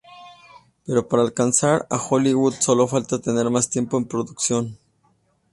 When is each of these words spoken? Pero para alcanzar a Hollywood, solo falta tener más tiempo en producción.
Pero 0.83 1.07
para 1.07 1.21
alcanzar 1.21 1.85
a 1.91 1.97
Hollywood, 1.97 2.55
solo 2.59 2.87
falta 2.87 3.21
tener 3.21 3.47
más 3.51 3.69
tiempo 3.69 3.99
en 3.99 4.05
producción. 4.05 4.79